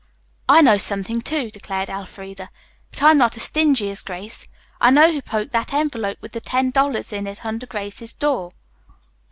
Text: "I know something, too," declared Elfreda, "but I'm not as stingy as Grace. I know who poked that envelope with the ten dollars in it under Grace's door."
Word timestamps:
"I 0.49 0.61
know 0.61 0.77
something, 0.77 1.21
too," 1.21 1.51
declared 1.51 1.87
Elfreda, 1.87 2.49
"but 2.89 3.03
I'm 3.03 3.19
not 3.19 3.37
as 3.37 3.43
stingy 3.43 3.91
as 3.91 4.01
Grace. 4.01 4.47
I 4.79 4.89
know 4.89 5.11
who 5.13 5.21
poked 5.21 5.51
that 5.51 5.75
envelope 5.75 6.17
with 6.21 6.31
the 6.31 6.41
ten 6.41 6.71
dollars 6.71 7.13
in 7.13 7.27
it 7.27 7.45
under 7.45 7.67
Grace's 7.67 8.13
door." 8.13 8.49